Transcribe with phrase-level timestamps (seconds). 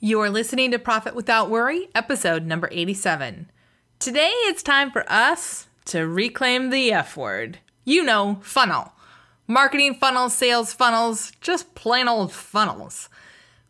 [0.00, 3.50] You're listening to Profit Without Worry, episode number 87.
[3.98, 7.58] Today it's time for us to reclaim the F word.
[7.84, 8.92] You know, funnel.
[9.48, 13.08] Marketing funnels, sales funnels, just plain old funnels.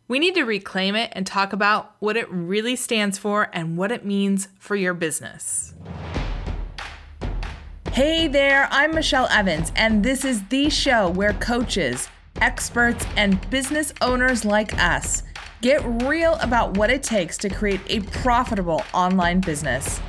[0.07, 3.91] We need to reclaim it and talk about what it really stands for and what
[3.91, 5.73] it means for your business.
[7.91, 12.07] Hey there, I'm Michelle Evans, and this is the show where coaches,
[12.39, 15.23] experts, and business owners like us
[15.61, 19.99] get real about what it takes to create a profitable online business.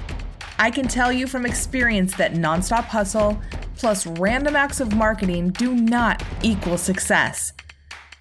[0.59, 3.40] I can tell you from experience that nonstop hustle
[3.76, 7.52] plus random acts of marketing do not equal success.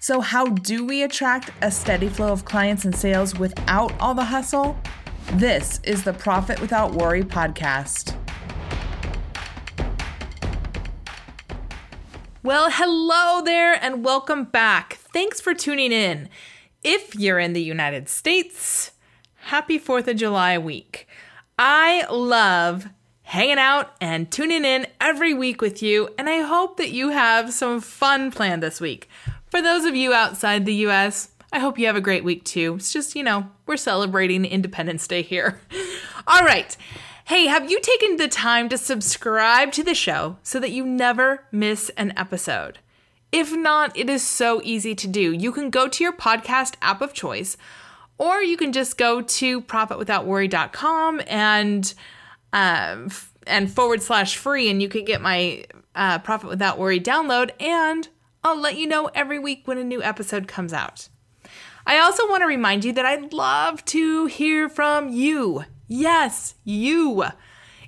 [0.00, 4.24] So, how do we attract a steady flow of clients and sales without all the
[4.24, 4.78] hustle?
[5.34, 8.16] This is the Profit Without Worry podcast.
[12.42, 14.94] Well, hello there and welcome back.
[15.12, 16.30] Thanks for tuning in.
[16.82, 18.92] If you're in the United States,
[19.34, 21.06] happy 4th of July week.
[21.58, 22.88] I love
[23.22, 27.52] hanging out and tuning in every week with you, and I hope that you have
[27.52, 29.10] some fun planned this week.
[29.44, 32.76] For those of you outside the US, I hope you have a great week too.
[32.76, 35.60] It's just, you know, we're celebrating Independence Day here.
[36.26, 36.74] All right.
[37.26, 41.44] Hey, have you taken the time to subscribe to the show so that you never
[41.52, 42.78] miss an episode?
[43.32, 45.32] If not, it is so easy to do.
[45.32, 47.56] You can go to your podcast app of choice,
[48.18, 51.94] or you can just go to profitwithoutworry.com and
[52.52, 53.10] um,
[53.46, 55.64] and forward slash free, and you can get my
[55.94, 58.08] uh, Profit Without Worry download, and
[58.42, 61.08] I'll let you know every week when a new episode comes out.
[61.86, 65.64] I also want to remind you that I'd love to hear from you.
[65.88, 67.24] Yes, you.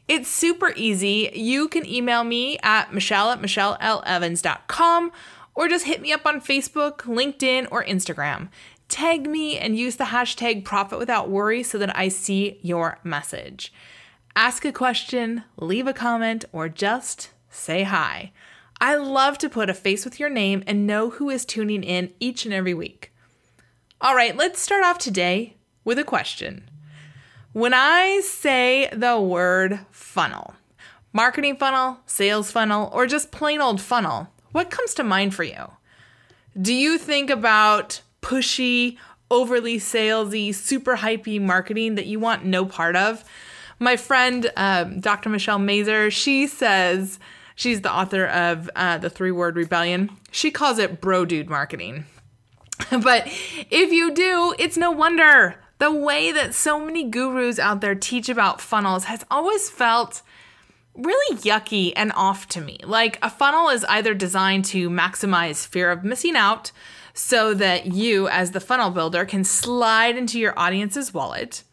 [0.09, 1.31] It's super easy.
[1.35, 5.13] You can email me at michelle at michelleLevans.com
[5.55, 8.49] or just hit me up on Facebook, LinkedIn, or Instagram.
[8.89, 13.73] Tag me and use the hashtag profit without worry so that I see your message.
[14.35, 18.33] Ask a question, leave a comment, or just say hi.
[18.81, 22.13] I love to put a face with your name and know who is tuning in
[22.19, 23.13] each and every week.
[24.01, 26.65] All right, let's start off today with a question.
[27.53, 30.55] When I say the word funnel,
[31.13, 35.71] marketing funnel, sales funnel, or just plain old funnel, what comes to mind for you?
[36.59, 38.97] Do you think about pushy,
[39.31, 43.23] overly salesy, super hypey marketing that you want no part of?
[43.79, 45.29] My friend, um, Dr.
[45.29, 47.19] Michelle Mazur, she says,
[47.55, 50.09] she's the author of uh, The Three Word Rebellion.
[50.31, 52.07] She calls it bro dude marketing.
[53.03, 53.27] but
[53.71, 58.29] if you do, it's no wonder the way that so many gurus out there teach
[58.29, 60.23] about funnels has always felt
[60.95, 62.79] really yucky and off to me.
[62.85, 66.71] Like a funnel is either designed to maximize fear of missing out
[67.15, 71.65] so that you, as the funnel builder, can slide into your audience's wallet.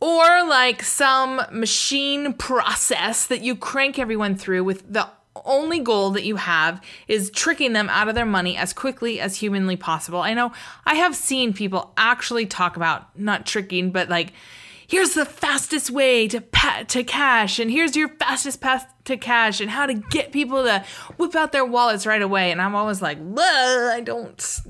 [0.00, 5.08] Or like some machine process that you crank everyone through with the
[5.44, 9.36] only goal that you have is tricking them out of their money as quickly as
[9.36, 10.20] humanly possible.
[10.20, 10.52] I know
[10.84, 14.32] I have seen people actually talk about not tricking, but like,
[14.86, 19.60] here's the fastest way to pa- to cash, and here's your fastest path to cash,
[19.60, 20.84] and how to get people to
[21.16, 22.50] whip out their wallets right away.
[22.50, 24.60] And I'm always like, I don't.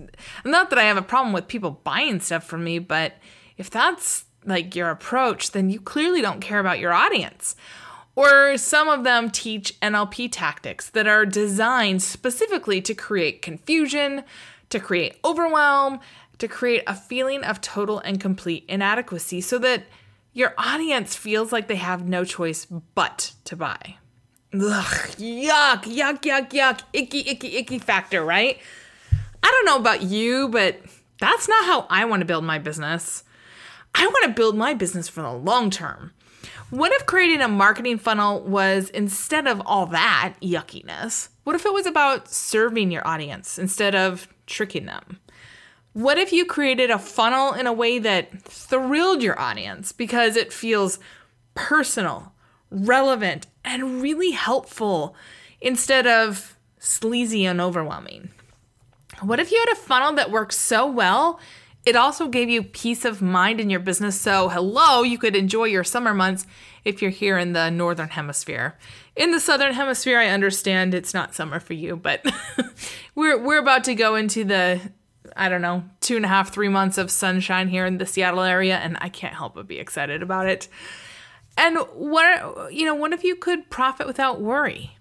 [0.44, 3.14] Not that I have a problem with people buying stuff from me, but
[3.56, 7.56] if that's like your approach, then you clearly don't care about your audience.
[8.20, 14.24] Or some of them teach NLP tactics that are designed specifically to create confusion,
[14.68, 16.00] to create overwhelm,
[16.36, 19.84] to create a feeling of total and complete inadequacy so that
[20.34, 23.96] your audience feels like they have no choice but to buy.
[24.52, 24.60] Ugh,
[25.16, 28.58] yuck, yuck, yuck, yuck, icky, icky, icky factor, right?
[29.42, 30.78] I don't know about you, but
[31.20, 33.24] that's not how I want to build my business.
[33.94, 36.12] I want to build my business for the long term.
[36.70, 41.28] What if creating a marketing funnel was instead of all that yuckiness?
[41.44, 45.20] What if it was about serving your audience instead of tricking them?
[45.92, 50.52] What if you created a funnel in a way that thrilled your audience because it
[50.52, 51.00] feels
[51.54, 52.32] personal,
[52.70, 55.16] relevant, and really helpful
[55.60, 58.30] instead of sleazy and overwhelming?
[59.20, 61.40] What if you had a funnel that worked so well
[61.86, 64.20] it also gave you peace of mind in your business.
[64.20, 66.46] So, hello, you could enjoy your summer months
[66.84, 68.78] if you're here in the northern hemisphere.
[69.16, 72.24] In the southern hemisphere, I understand it's not summer for you, but
[73.14, 74.80] we're we're about to go into the
[75.36, 78.42] I don't know two and a half, three months of sunshine here in the Seattle
[78.42, 80.68] area, and I can't help but be excited about it.
[81.56, 84.96] And what you know, what if you could profit without worry?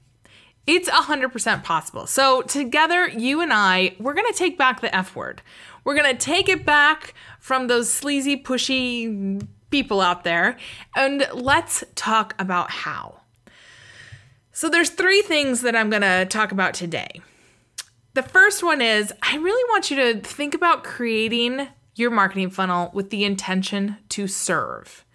[0.68, 2.06] It's 100% possible.
[2.06, 5.42] So, together, you and I, we're going to take back the F word.
[5.84, 10.58] We're going to take it back from those sleazy, pushy people out there,
[10.96, 13.22] and let's talk about how.
[14.52, 17.22] So, there's three things that I'm going to talk about today.
[18.14, 22.92] The first one is I really want you to think about creating your marketing funnel
[22.94, 25.06] with the intention to serve.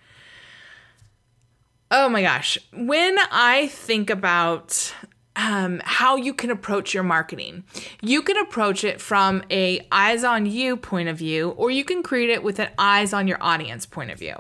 [1.90, 2.58] Oh my gosh.
[2.72, 4.94] When I think about
[5.36, 7.64] um, how you can approach your marketing.
[8.00, 12.02] You can approach it from a eyes on you point of view, or you can
[12.02, 14.36] create it with an eyes on your audience point of view.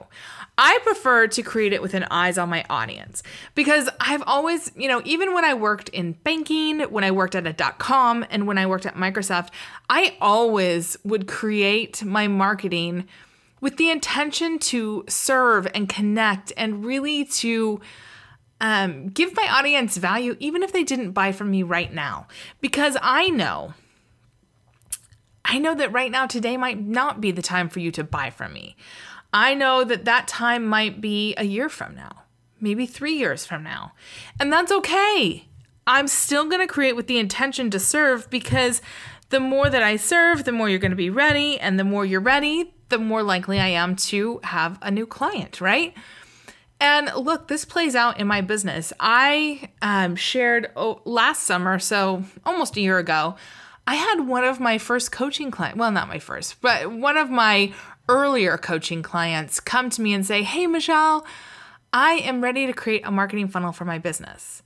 [0.56, 3.24] I prefer to create it with an eyes on my audience
[3.56, 7.44] because I've always, you know, even when I worked in banking, when I worked at
[7.44, 9.48] a dot com, and when I worked at Microsoft,
[9.90, 13.08] I always would create my marketing
[13.60, 17.80] with the intention to serve and connect and really to
[18.64, 22.26] um, give my audience value, even if they didn't buy from me right now,
[22.62, 23.74] because I know.
[25.44, 28.30] I know that right now, today might not be the time for you to buy
[28.30, 28.74] from me.
[29.34, 32.22] I know that that time might be a year from now,
[32.58, 33.92] maybe three years from now.
[34.40, 35.46] And that's okay.
[35.86, 38.80] I'm still going to create with the intention to serve because
[39.28, 41.60] the more that I serve, the more you're going to be ready.
[41.60, 45.60] And the more you're ready, the more likely I am to have a new client,
[45.60, 45.92] right?
[46.84, 48.92] And look, this plays out in my business.
[49.00, 53.36] I um, shared oh, last summer, so almost a year ago,
[53.86, 57.30] I had one of my first coaching clients, well, not my first, but one of
[57.30, 57.72] my
[58.06, 61.24] earlier coaching clients come to me and say, Hey, Michelle,
[61.90, 64.62] I am ready to create a marketing funnel for my business.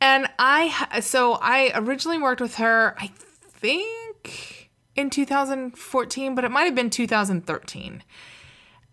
[0.00, 6.64] And I, so I originally worked with her, I think in 2014, but it might
[6.66, 8.04] have been 2013.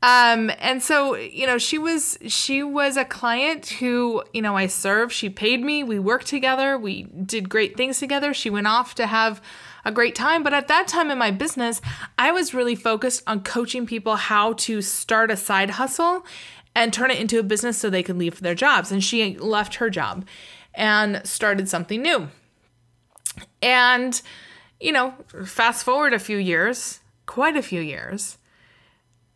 [0.03, 4.65] Um, and so, you know, she was she was a client who, you know, I
[4.65, 5.13] served.
[5.13, 5.83] She paid me.
[5.83, 6.77] We worked together.
[6.77, 8.33] We did great things together.
[8.33, 9.41] She went off to have
[9.85, 10.41] a great time.
[10.41, 11.81] But at that time in my business,
[12.17, 16.25] I was really focused on coaching people how to start a side hustle
[16.75, 18.91] and turn it into a business so they could leave their jobs.
[18.91, 20.25] And she left her job
[20.73, 22.29] and started something new.
[23.61, 24.19] And,
[24.79, 25.13] you know,
[25.45, 28.37] fast forward a few years, quite a few years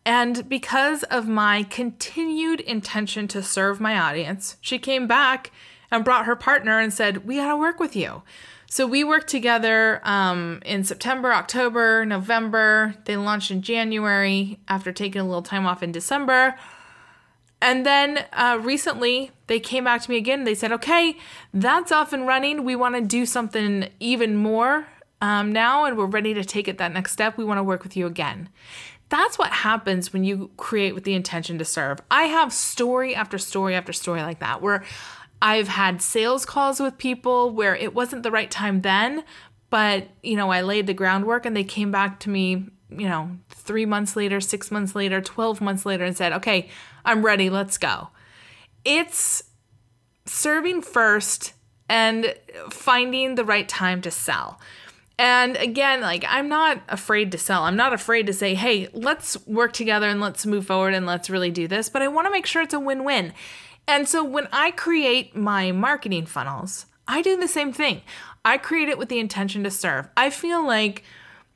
[0.06, 5.50] and because of my continued intention to serve my audience, she came back
[5.90, 8.22] and brought her partner and said, We got to work with you.
[8.70, 12.94] So we worked together um, in September, October, November.
[13.04, 16.56] They launched in January after taking a little time off in December.
[17.60, 20.44] And then uh, recently, they came back to me again.
[20.44, 21.16] They said, okay,
[21.52, 22.64] that's off and running.
[22.64, 24.86] We want to do something even more
[25.20, 27.38] um, now, and we're ready to take it that next step.
[27.38, 28.50] We want to work with you again.
[29.08, 32.00] That's what happens when you create with the intention to serve.
[32.10, 34.84] I have story after story after story like that where
[35.40, 39.24] I've had sales calls with people where it wasn't the right time then,
[39.70, 43.36] but you know, I laid the groundwork and they came back to me, you know,
[43.50, 46.68] 3 months later, 6 months later, 12 months later and said, "Okay,
[47.04, 48.08] I'm ready, let's go."
[48.84, 49.42] It's
[50.24, 51.52] serving first
[51.88, 52.34] and
[52.70, 54.58] finding the right time to sell.
[55.18, 57.62] And again, like I'm not afraid to sell.
[57.62, 61.30] I'm not afraid to say, hey, let's work together and let's move forward and let's
[61.30, 61.88] really do this.
[61.88, 63.32] But I want to make sure it's a win win.
[63.88, 68.02] And so when I create my marketing funnels, I do the same thing.
[68.44, 70.08] I create it with the intention to serve.
[70.16, 71.02] I feel like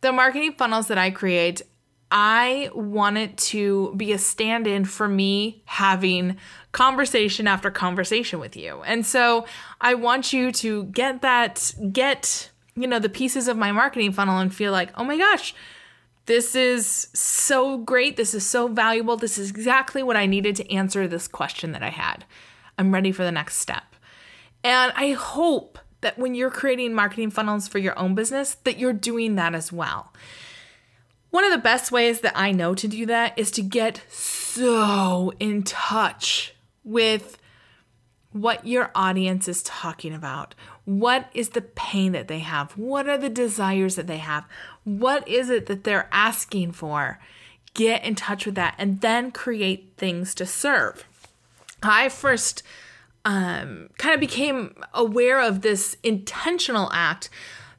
[0.00, 1.62] the marketing funnels that I create,
[2.10, 6.36] I want it to be a stand in for me having
[6.72, 8.82] conversation after conversation with you.
[8.82, 9.46] And so
[9.80, 12.49] I want you to get that, get
[12.80, 15.54] you know, the pieces of my marketing funnel and feel like, oh my gosh,
[16.26, 18.16] this is so great.
[18.16, 19.16] This is so valuable.
[19.16, 22.24] This is exactly what I needed to answer this question that I had.
[22.78, 23.96] I'm ready for the next step.
[24.62, 28.92] And I hope that when you're creating marketing funnels for your own business that you're
[28.92, 30.12] doing that as well.
[31.30, 35.32] One of the best ways that I know to do that is to get so
[35.38, 37.38] in touch with
[38.32, 40.54] what your audience is talking about.
[40.90, 42.72] What is the pain that they have?
[42.72, 44.44] What are the desires that they have?
[44.82, 47.20] What is it that they're asking for?
[47.74, 51.04] Get in touch with that and then create things to serve.
[51.80, 52.64] I first
[53.24, 57.30] um, kind of became aware of this intentional act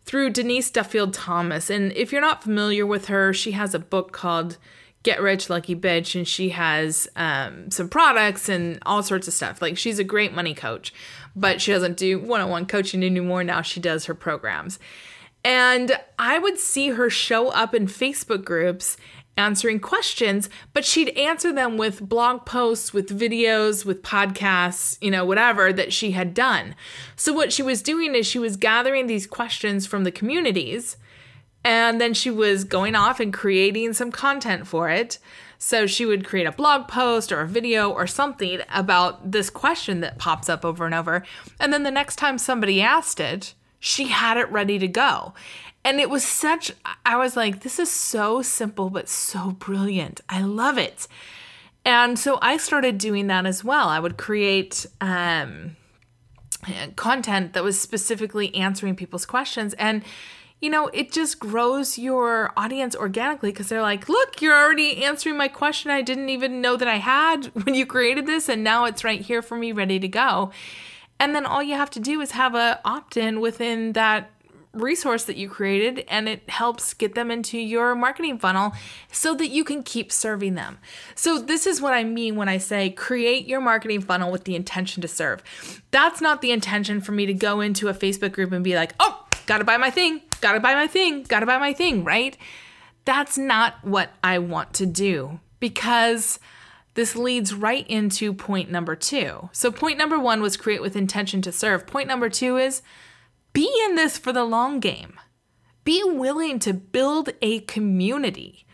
[0.06, 1.70] through Denise Duffield Thomas.
[1.70, 4.58] And if you're not familiar with her, she has a book called
[5.04, 9.62] Get Rich Lucky Bitch, and she has um, some products and all sorts of stuff.
[9.62, 10.94] Like she's a great money coach,
[11.36, 13.44] but she doesn't do one on one coaching anymore.
[13.44, 14.80] Now she does her programs.
[15.44, 18.96] And I would see her show up in Facebook groups
[19.38, 25.26] answering questions, but she'd answer them with blog posts, with videos, with podcasts, you know,
[25.26, 26.76] whatever that she had done.
[27.16, 30.98] So, what she was doing is she was gathering these questions from the communities
[31.64, 35.20] and then she was going off and creating some content for it.
[35.58, 40.02] So she would create a blog post or a video or something about this question
[40.02, 41.24] that pops up over and over.
[41.60, 45.34] And then the next time somebody asked it, she had it ready to go.
[45.84, 46.72] And it was such,
[47.06, 50.22] I was like, this is so simple, but so brilliant.
[50.30, 51.08] I love it.
[51.84, 53.88] And so I started doing that as well.
[53.88, 55.76] I would create um,
[56.96, 59.74] content that was specifically answering people's questions.
[59.76, 60.04] And
[60.62, 65.36] you know, it just grows your audience organically because they're like, look, you're already answering
[65.36, 68.86] my question I didn't even know that I had when you created this, and now
[68.86, 70.52] it's right here for me ready to go.
[71.20, 74.32] And then all you have to do is have a opt-in within that
[74.74, 78.72] resource that you created and it helps get them into your marketing funnel
[79.12, 80.78] so that you can keep serving them.
[81.14, 84.56] So this is what I mean when I say create your marketing funnel with the
[84.56, 85.44] intention to serve.
[85.92, 88.94] That's not the intention for me to go into a Facebook group and be like,
[89.00, 92.38] "Oh, got to buy my thing gotta buy my thing, gotta buy my thing, right?
[93.06, 96.40] That's not what I want to do because
[96.94, 99.50] this leads right into point number two.
[99.54, 101.88] So, point number one was create with intention to serve.
[101.88, 102.82] Point number two is
[103.54, 105.20] be in this for the long game,
[105.84, 108.66] be willing to build a community.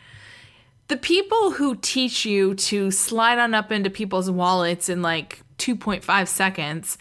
[0.88, 6.28] The people who teach you to slide on up into people's wallets in like 2.5
[6.28, 6.98] seconds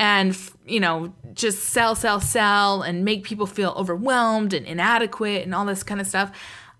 [0.00, 5.54] and you know just sell sell sell and make people feel overwhelmed and inadequate and
[5.54, 6.32] all this kind of stuff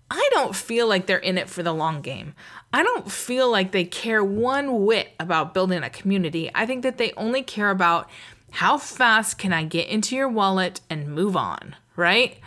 [0.09, 2.33] i don't feel like they're in it for the long game.
[2.73, 6.49] I don't feel like they care one whit about building a community.
[6.55, 8.09] I think that they only care about
[8.51, 12.37] how fast can i get into your wallet and move on right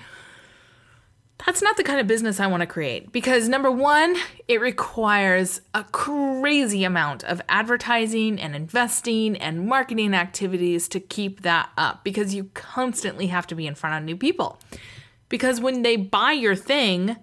[1.47, 4.17] that's not the kind of business I want to create because number one,
[4.49, 11.71] it requires a crazy amount of advertising and investing and marketing activities to keep that
[11.77, 14.59] up because you constantly have to be in front of new people.
[15.29, 17.17] Because when they buy your thing,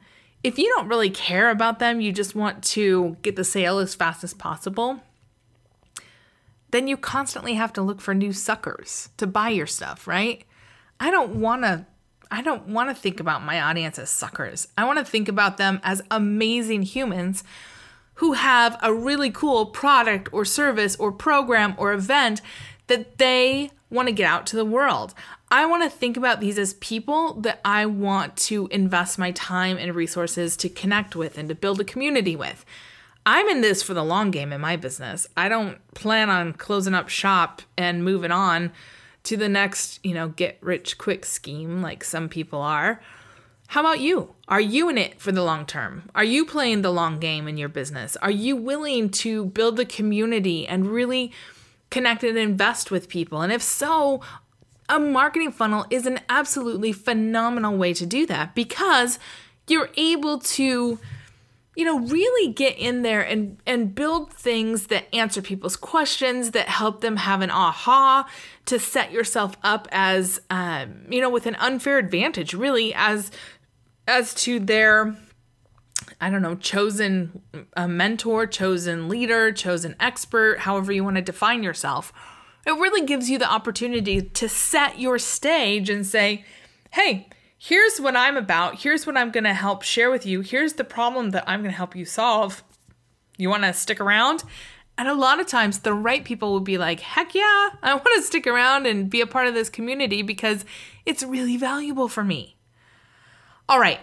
[0.43, 3.95] if you don't really care about them, you just want to get the sale as
[3.95, 4.99] fast as possible,
[6.69, 10.43] then you constantly have to look for new suckers to buy your stuff, right?
[10.99, 11.85] I don't want to
[12.31, 14.69] I don't want to think about my audience as suckers.
[14.77, 17.43] I want to think about them as amazing humans
[18.15, 22.41] who have a really cool product or service or program or event
[22.87, 25.13] that they want to get out to the world.
[25.49, 29.77] I want to think about these as people that I want to invest my time
[29.77, 32.63] and resources to connect with and to build a community with.
[33.25, 35.27] I'm in this for the long game in my business.
[35.35, 38.71] I don't plan on closing up shop and moving on
[39.23, 43.01] to the next, you know, get rich quick scheme like some people are.
[43.67, 44.35] How about you?
[44.47, 46.09] Are you in it for the long term?
[46.13, 48.17] Are you playing the long game in your business?
[48.17, 51.31] Are you willing to build a community and really
[51.89, 53.41] connect and invest with people?
[53.41, 54.21] And if so,
[54.89, 59.19] a marketing funnel is an absolutely phenomenal way to do that because
[59.67, 60.99] you're able to
[61.75, 66.67] you know really get in there and and build things that answer people's questions that
[66.67, 68.27] help them have an aha
[68.65, 73.31] to set yourself up as um, you know with an unfair advantage really as
[74.07, 75.15] as to their
[76.19, 77.41] i don't know chosen
[77.77, 82.11] a mentor chosen leader chosen expert however you want to define yourself.
[82.63, 86.45] It really gives you the opportunity to set your stage and say
[86.91, 87.27] hey
[87.63, 88.81] here's what I'm about.
[88.81, 90.41] Here's what I'm going to help share with you.
[90.41, 92.63] Here's the problem that I'm going to help you solve.
[93.37, 94.43] You want to stick around?
[94.97, 98.07] And a lot of times, the right people will be like, heck yeah, I want
[98.15, 100.65] to stick around and be a part of this community because
[101.05, 102.55] it's really valuable for me.
[103.69, 103.99] All right.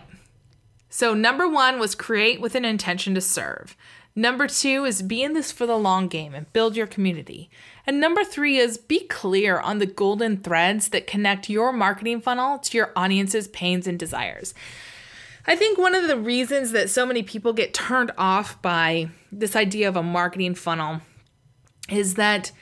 [0.88, 3.77] So, number one was create with an intention to serve.
[4.15, 7.50] Number two is be in this for the long game and build your community.
[7.88, 12.59] And number three is be clear on the golden threads that connect your marketing funnel
[12.59, 14.52] to your audience's pains and desires.
[15.47, 19.57] I think one of the reasons that so many people get turned off by this
[19.57, 21.00] idea of a marketing funnel
[21.88, 22.52] is that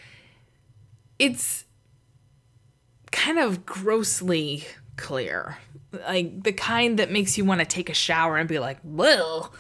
[1.18, 1.64] it's
[3.10, 4.64] kind of grossly
[4.96, 5.58] clear.
[5.90, 9.52] Like the kind that makes you want to take a shower and be like, well,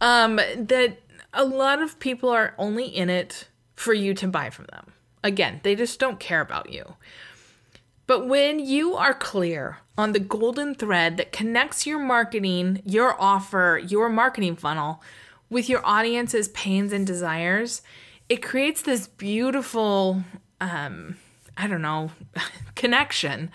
[0.00, 0.98] um, that
[1.34, 4.93] a lot of people are only in it for you to buy from them.
[5.24, 6.94] Again, they just don't care about you.
[8.06, 13.80] But when you are clear on the golden thread that connects your marketing, your offer,
[13.84, 15.02] your marketing funnel
[15.50, 17.82] with your audience's pains and desires,
[18.28, 20.22] it creates this beautiful,
[20.60, 21.16] um,
[21.56, 22.10] I don't know,
[22.74, 23.50] connection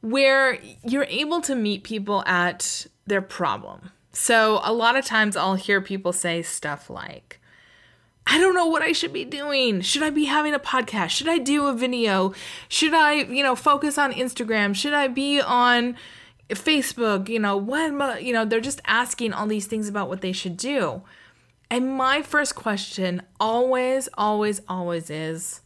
[0.00, 5.54] where you're able to meet people at their problem So a lot of times I'll
[5.54, 7.40] hear people say stuff like,
[8.30, 9.80] I don't know what I should be doing.
[9.80, 11.10] Should I be having a podcast?
[11.10, 12.34] Should I do a video?
[12.68, 14.76] Should I, you know, focus on Instagram?
[14.76, 15.96] Should I be on
[16.50, 17.30] Facebook?
[17.30, 20.58] You know, what, you know, they're just asking all these things about what they should
[20.58, 21.02] do.
[21.70, 25.62] And my first question always, always, always is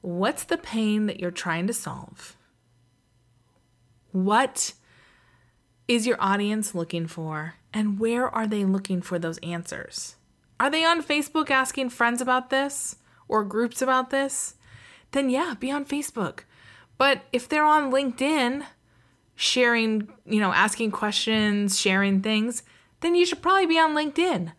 [0.00, 2.36] what's the pain that you're trying to solve?
[4.10, 4.72] What
[5.86, 7.54] is your audience looking for?
[7.72, 10.16] And where are they looking for those answers?
[10.58, 12.96] Are they on Facebook asking friends about this
[13.28, 14.54] or groups about this?
[15.12, 16.40] Then, yeah, be on Facebook.
[16.98, 18.64] But if they're on LinkedIn,
[19.34, 22.62] sharing, you know, asking questions, sharing things,
[23.00, 24.52] then you should probably be on LinkedIn.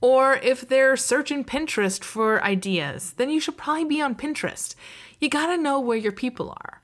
[0.00, 4.74] Or if they're searching Pinterest for ideas, then you should probably be on Pinterest.
[5.18, 6.77] You gotta know where your people are.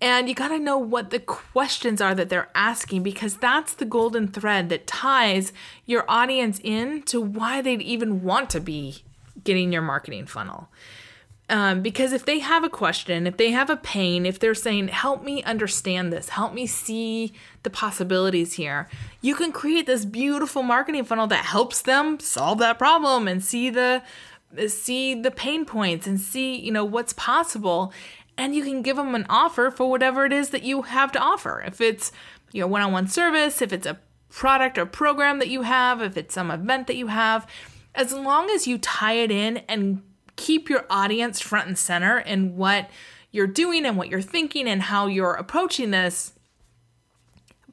[0.00, 3.84] And you got to know what the questions are that they're asking because that's the
[3.84, 5.52] golden thread that ties
[5.86, 9.02] your audience in to why they'd even want to be
[9.42, 10.68] getting your marketing funnel.
[11.50, 14.88] Um, because if they have a question, if they have a pain, if they're saying,
[14.88, 18.86] help me understand this, help me see the possibilities here,
[19.22, 23.70] you can create this beautiful marketing funnel that helps them solve that problem and see
[23.70, 24.02] the
[24.66, 27.92] see the pain points and see you know what's possible
[28.38, 31.18] and you can give them an offer for whatever it is that you have to
[31.18, 31.62] offer.
[31.66, 32.12] If it's
[32.52, 33.98] your one on one service, if it's a
[34.30, 37.46] product or program that you have, if it's some event that you have,
[37.94, 40.02] as long as you tie it in and
[40.36, 42.88] keep your audience front and center in what
[43.32, 46.32] you're doing and what you're thinking and how you're approaching this,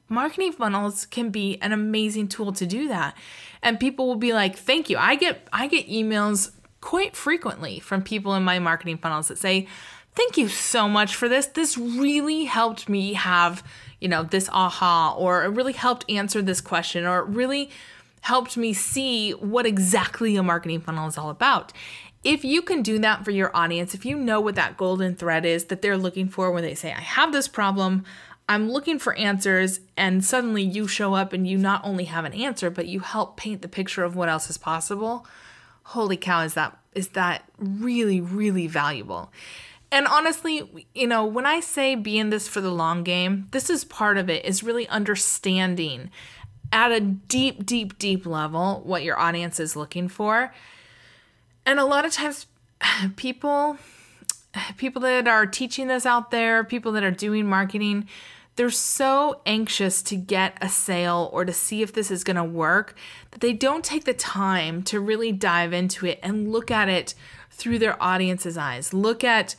[0.08, 3.16] marketing funnels can be an amazing tool to do that.
[3.62, 8.02] And people will be like, "Thank you." I get I get emails quite frequently from
[8.02, 9.66] people in my marketing funnels that say,
[10.16, 11.46] thank you so much for this.
[11.46, 13.62] This really helped me have,
[14.00, 17.70] you know, this aha, or it really helped answer this question, or it really
[18.22, 21.72] helped me see what exactly a marketing funnel is all about.
[22.24, 25.44] If you can do that for your audience, if you know what that golden thread
[25.44, 28.04] is that they're looking for when they say, I have this problem,
[28.48, 32.32] I'm looking for answers, and suddenly you show up and you not only have an
[32.32, 35.26] answer, but you help paint the picture of what else is possible.
[35.84, 39.30] Holy cow, is that is that really, really valuable.
[39.92, 43.70] And honestly, you know, when I say be in this for the long game, this
[43.70, 46.10] is part of it is really understanding
[46.72, 50.52] at a deep, deep, deep level what your audience is looking for.
[51.64, 52.46] And a lot of times
[53.16, 53.78] people
[54.76, 58.08] people that are teaching this out there, people that are doing marketing,
[58.56, 62.44] they're so anxious to get a sale or to see if this is going to
[62.44, 62.96] work
[63.30, 67.14] that they don't take the time to really dive into it and look at it
[67.50, 68.94] through their audience's eyes.
[68.94, 69.56] Look at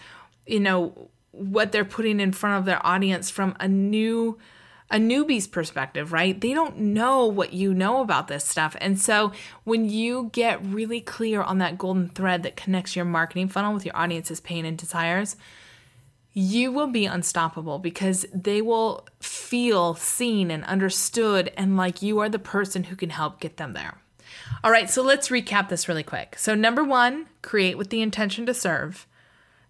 [0.47, 4.37] you know what they're putting in front of their audience from a new
[4.89, 6.39] a newbie's perspective, right?
[6.39, 8.75] They don't know what you know about this stuff.
[8.79, 9.33] And so
[9.65, 13.85] when you get really clear on that golden thread that connects your marketing funnel with
[13.85, 15.35] your audience's pain and desires,
[16.33, 22.29] you will be unstoppable because they will feel seen and understood and like you are
[22.29, 23.97] the person who can help get them there.
[24.63, 26.35] All right, so let's recap this really quick.
[26.37, 29.07] So, number one, create with the intention to serve.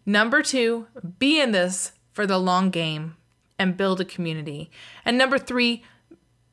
[0.09, 0.87] Number two,
[1.19, 3.17] be in this for the long game
[3.59, 4.71] and build a community.
[5.03, 5.83] And number three,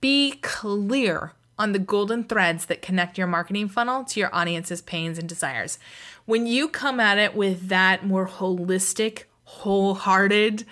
[0.01, 5.21] be clear on the golden threads that connect your marketing funnel to your audience's pains
[5.21, 5.79] and desires.
[6.25, 10.65] When you come at it with that more holistic, wholehearted,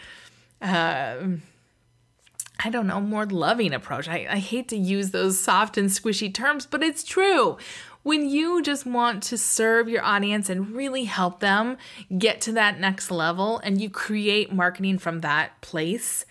[0.60, 1.18] uh,
[2.64, 4.08] I don't know, more loving approach.
[4.08, 7.58] I, I hate to use those soft and squishy terms, but it's true
[8.02, 11.76] when you just want to serve your audience and really help them
[12.16, 16.26] get to that next level and you create marketing from that place,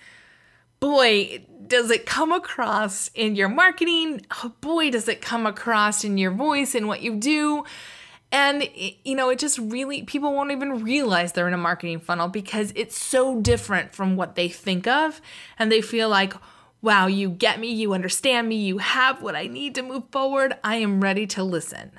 [0.79, 4.25] boy, does it come across in your marketing.
[4.43, 7.63] Oh, boy, does it come across in your voice and what you do.
[8.33, 8.67] And,
[9.03, 12.71] you know, it just really, people won't even realize they're in a marketing funnel because
[12.75, 15.21] it's so different from what they think of.
[15.59, 16.33] And they feel like,
[16.81, 20.57] Wow, you get me, you understand me, you have what I need to move forward.
[20.63, 21.91] I am ready to listen.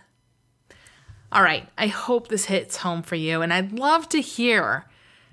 [1.31, 4.87] All right, I hope this hits home for you, and I'd love to hear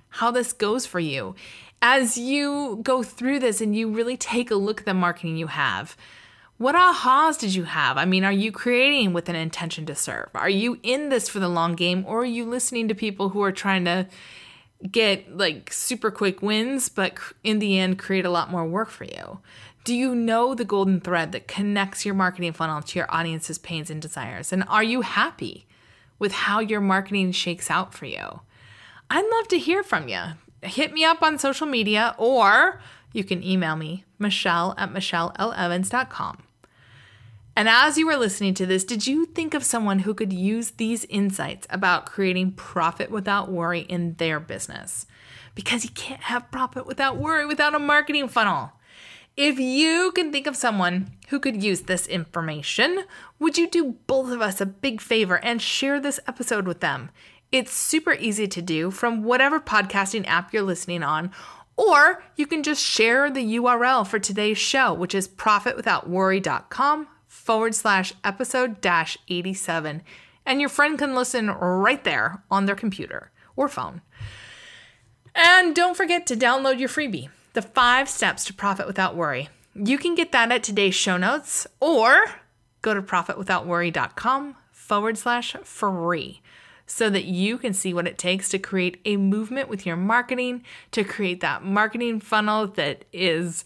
[0.09, 1.35] how this goes for you
[1.81, 5.47] as you go through this and you really take a look at the marketing you
[5.47, 5.97] have.
[6.57, 7.97] What ahas did you have?
[7.97, 10.29] I mean, are you creating with an intention to serve?
[10.35, 13.41] Are you in this for the long game, or are you listening to people who
[13.41, 14.07] are trying to
[14.91, 19.03] get like super quick wins, but in the end, create a lot more work for
[19.03, 19.39] you?
[19.83, 23.89] Do you know the golden thread that connects your marketing funnel to your audience's pains
[23.89, 24.51] and desires?
[24.53, 25.65] And are you happy
[26.17, 28.41] with how your marketing shakes out for you?
[29.09, 30.21] I'd love to hear from you.
[30.61, 32.81] Hit me up on social media or
[33.13, 36.43] you can email me, Michelle at michellelevans.com.
[37.59, 40.71] And as you were listening to this, did you think of someone who could use
[40.71, 45.05] these insights about creating profit without worry in their business?
[45.55, 48.71] Because you can't have profit without worry without a marketing funnel.
[49.35, 53.03] If you can think of someone who could use this information,
[53.39, 57.11] would you do both of us a big favor and share this episode with them?
[57.51, 61.31] It's super easy to do from whatever podcasting app you're listening on,
[61.75, 67.07] or you can just share the URL for today's show, which is profitwithoutworry.com
[67.49, 70.03] forward slash episode dash 87.
[70.45, 74.01] And your friend can listen right there on their computer or phone.
[75.33, 79.49] And don't forget to download your freebie, The Five Steps to Profit Without Worry.
[79.73, 82.23] You can get that at today's show notes or
[82.83, 86.43] go to profitwithoutworry.com forward slash free
[86.85, 90.63] so that you can see what it takes to create a movement with your marketing,
[90.91, 93.65] to create that marketing funnel that is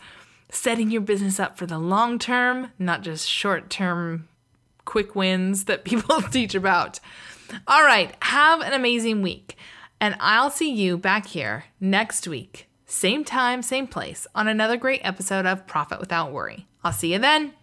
[0.53, 4.27] setting your business up for the long term, not just short term
[4.85, 6.99] quick wins that people teach about.
[7.67, 9.57] All right, have an amazing week.
[9.99, 14.99] And I'll see you back here next week, same time, same place, on another great
[15.03, 16.67] episode of Profit Without Worry.
[16.83, 17.53] I'll see you then.